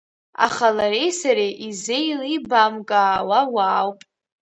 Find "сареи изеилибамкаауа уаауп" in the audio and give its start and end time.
1.19-3.99